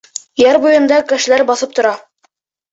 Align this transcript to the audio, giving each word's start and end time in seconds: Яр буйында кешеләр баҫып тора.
Яр 0.43 0.57
буйында 0.63 0.97
кешеләр 1.13 1.45
баҫып 1.53 1.79
тора. 1.81 1.95